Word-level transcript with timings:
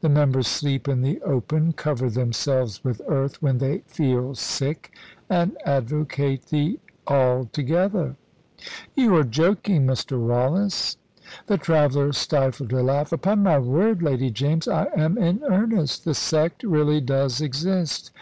The 0.00 0.08
members 0.08 0.48
sleep 0.48 0.88
in 0.88 1.02
the 1.02 1.20
open, 1.20 1.74
cover 1.74 2.08
themselves 2.08 2.82
with 2.82 3.02
earth 3.08 3.42
when 3.42 3.58
they 3.58 3.80
feel 3.80 4.34
sick, 4.34 4.90
and 5.28 5.54
advocate 5.66 6.46
the 6.46 6.80
altogether." 7.06 8.16
"You 8.94 9.14
are 9.16 9.22
joking, 9.22 9.86
Mr. 9.86 10.18
Wallace." 10.18 10.96
The 11.46 11.58
traveller 11.58 12.14
stifled 12.14 12.72
a 12.72 12.82
laugh. 12.82 13.12
"Upon 13.12 13.42
my 13.42 13.58
word, 13.58 14.00
Lady 14.02 14.30
James, 14.30 14.66
I 14.66 14.86
am 14.96 15.18
in 15.18 15.42
earnest. 15.46 16.06
The 16.06 16.14
sect 16.14 16.62
really 16.62 17.02
does 17.02 17.42
exist. 17.42 18.12